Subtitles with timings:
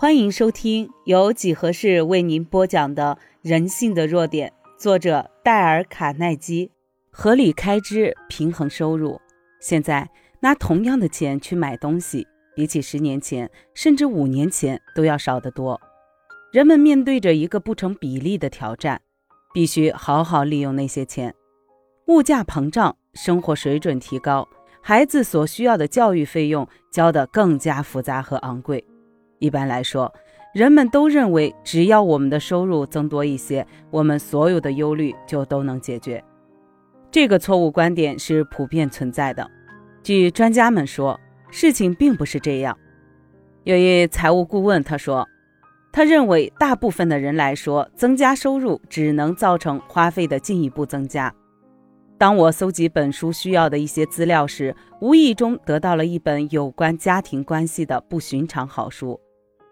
[0.00, 6.70] 欢迎收听由几何式为您播讲的《人性的弱点》，作者戴尔·卡耐基。
[7.10, 9.20] 合理开支，平衡收入。
[9.58, 10.08] 现在
[10.38, 12.24] 拿同样的钱去买东西，
[12.54, 15.80] 比起十年前甚至五年前都要少得多。
[16.52, 19.02] 人们面对着一个不成比例的挑战，
[19.52, 21.34] 必须好好利用那些钱。
[22.06, 24.48] 物价膨胀，生活水准提高，
[24.80, 28.84] 孩子所需要的教育费用交得更加复杂和昂贵。
[29.38, 30.12] 一般来说，
[30.54, 36.22] 人们都认为，只要我们的收入增多一些，我们所有的忧虑就都能解决。
[37.10, 39.48] 这个错误观点是普遍存在的。
[40.02, 41.18] 据专家们说，
[41.50, 42.76] 事情并不是这样。
[43.64, 45.26] 有一财务顾问他说，
[45.92, 51.34] 他认为大部分的人来说，增加收入只能造成花费的进一步增加。
[52.16, 59.20] 当我搜集本书需要的一些资料时，无意中得到了一本有关家庭关系的不寻常好书。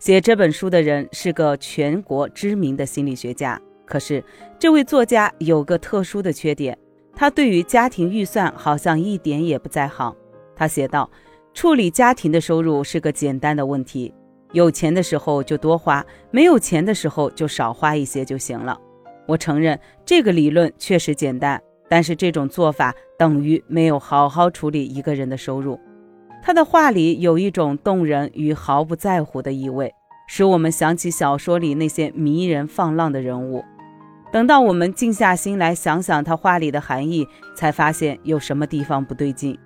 [0.00, 4.24] 写这本书的人是个全国知名的心理学家，可是
[4.58, 6.76] 这位作家有个特殊的缺点，
[7.14, 10.16] 他对于家庭预算好像一点也不在行。
[10.56, 11.08] 他写道
[11.52, 14.10] ：“处理家庭的收入是个简单的问题，
[14.52, 18.80] 有钱的时候就多花，没有钱的时候就少花一些就行了。”
[19.28, 25.78] 我承认这个理论确实简单，但是这种做法等于没有好好处理一个人的收入。
[26.42, 29.92] 他的话里有一种动人与毫不在乎的意味，
[30.26, 33.64] 使我们想起小说里那些迷人放浪的人物。
[34.32, 39.58] 等到我们静下心来想想他话里的含义，才发现有什么地方不对劲。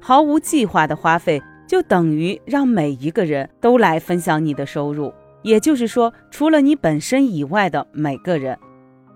[0.00, 8.58] 毫无计划的花费，就等于让每一个人都来分享你的收入，也就是说，除了你本身以外的每个人。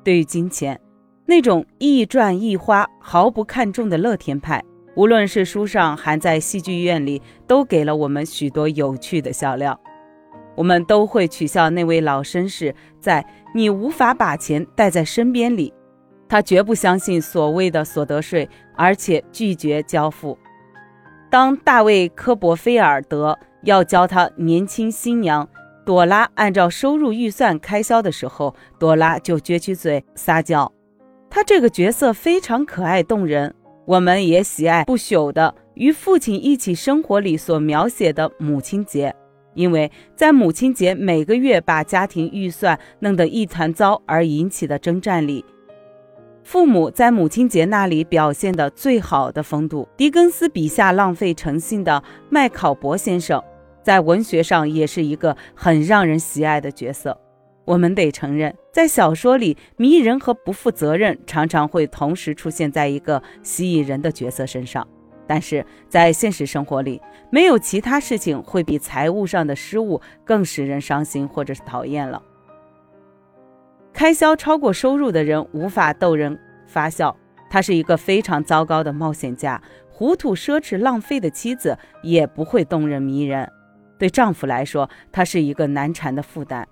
[0.04, 0.80] 对于金钱，
[1.26, 4.62] 那种易赚易花、毫不看重的乐天派。
[4.94, 9.78] 无论是书上还在戏剧院里，都给了我们许多有趣的笑料。
[10.54, 15.72] 我们都会取笑那位老绅士，在你无法把钱带在身边里，
[16.28, 20.36] 他绝不相信所谓的所得税，而且拒绝交付。
[21.30, 25.48] 当大卫·科伯菲尔德要教他年轻新娘
[25.86, 30.70] 朵拉按照收入预算开销的时候，朵拉就撅起嘴撒娇。
[31.30, 33.54] 他这个角色非常可爱动人。
[33.84, 39.14] 我们也喜爱不朽的与父亲一起生活里所描写的母亲节，
[39.54, 45.44] 因为在母亲节每个月把家庭预算弄得一团糟而引起的征战里，
[46.44, 49.88] 父母在母亲节那里表现的最好的风度。
[49.96, 53.42] 狄更斯笔下浪费诚信的麦考伯先生，
[53.82, 57.18] 在文学上也是一个很让人喜爱的角色。
[57.64, 64.86] 我们得承认，在小说里，迷人和不负责任常常会同时出现在一个吸引人的角色身上。
[65.26, 67.00] 但是在现实生活里，
[67.30, 72.20] 没有其他事情会比财务上的失误更使人伤心或者是讨厌了。
[73.92, 76.36] 开销超过收入的人无法逗人
[76.66, 77.16] 发笑，
[77.48, 83.48] 他是一个非常糟糕的冒险家；糊涂、奢侈、浪费的妻子也不会动人迷人。
[83.98, 86.66] 对丈夫来说，他是一个难缠的负担。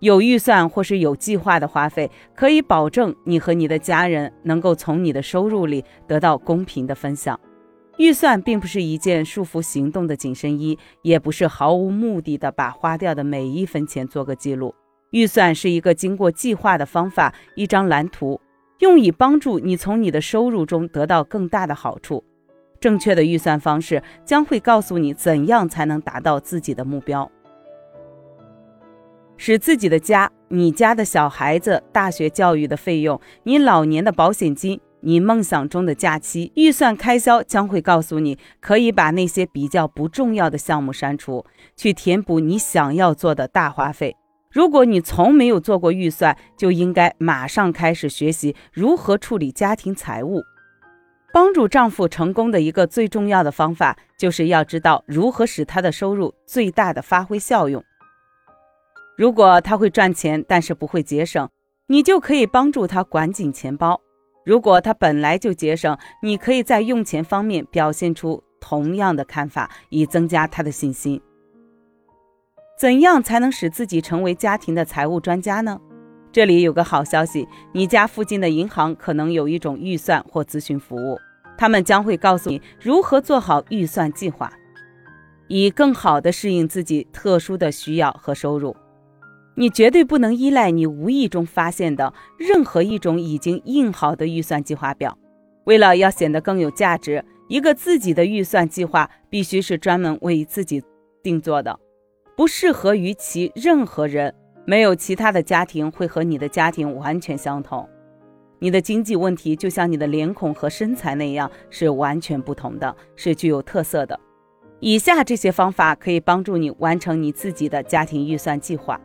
[0.00, 7.38] 有预算或是有计划的花费，可以保证你和你的家人能够从你的收入里得到公平的分享。
[7.96, 14.74] 预算并不是一件束缚行动的紧身衣，也不是毫无目的的把花掉的每一分钱做个记录。
[15.12, 18.38] 预算是一个经过计划的方法，一张蓝图，
[18.80, 22.22] 用以帮助你从你的收入中得到更大的好处。
[22.78, 27.30] 正确的预算方式将会告诉你怎样才能达到自己的目标。
[29.46, 41.46] 使自己的家、你家的小孩子大学教育的费用、你老年的保险金、你梦想中的假期预算开销，将会告诉你可以把那些比较不重要的项目删除，
[41.76, 44.16] 去填补你想要做的大花费。
[44.50, 50.42] 如果你从没有做过预算，就应该马上开始学习如何处理家庭财务。
[51.32, 57.80] 帮助丈夫成功的一个最重要的方法，就是要知道如何使他的收入最大的发挥效用。
[59.16, 61.48] 如果他会赚钱，但是不会节省，
[61.86, 63.96] 你就可以帮助他管紧钱包；
[64.44, 71.18] 如果他本来就节省，你可以在用钱方面表现出同样的看法，以增加他的信心。
[72.78, 75.80] 怎样才能使自己成为家庭的财务专家呢？
[76.30, 81.18] 这里有个好消息，你家附近的银行可能有一种预算或咨询服务，
[81.56, 84.52] 他们将会告诉你如何做好预算计划，
[85.48, 88.76] 以更好地适应自己特殊的需要和收入。
[89.56, 95.18] 你绝对不能依赖你无意中发现的任何一种已经印好的预算计划表。
[95.64, 100.82] 为了要显得更有价值，一个自己的预算计划必须是专门为自己
[101.22, 101.78] 定做的。
[102.36, 104.32] 不适合于其任何人。
[104.68, 107.88] 没有其他的家庭会和你的家庭完全相同。
[108.58, 114.18] 你的经济问题就像你的脸孔和身材那样是完全不同的，是具有特色的。
[114.80, 119.00] 以下这些方法可以帮助你完成你自己的家庭预算计划：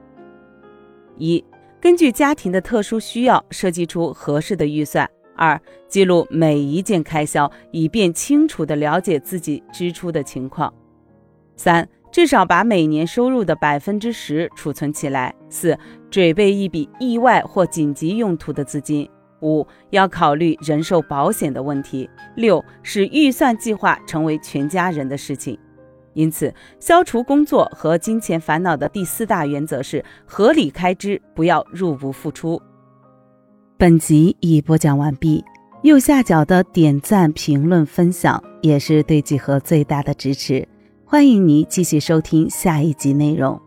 [1.18, 1.44] 一、
[1.80, 5.06] 根据家庭的特殊需要设计出合适的预算；
[5.36, 10.72] 二、记录每一件开销，以便清楚地了解自己支出的情况；
[11.56, 11.88] 三。
[12.12, 15.34] 至少把每年收入的百分之十储存起来。
[15.48, 15.80] 四、
[16.10, 19.10] 准备一笔意外或紧急用途的资金。
[19.42, 22.10] 五、要考虑人寿保险的问题。
[22.36, 25.58] 六、使预算计划成为全家人的事情。
[26.14, 32.62] 因此，消除工作和金钱烦恼的第四大原则是合理开支，不要入不敷出。
[33.78, 35.44] 本集已播讲完毕。
[35.84, 40.68] 右下角的点赞、评论、分享也是对几何最大的支持。
[41.04, 43.60] 欢迎您继续收听下一集内容。